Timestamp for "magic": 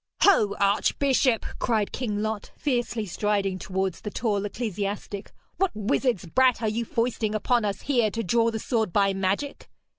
9.13-9.69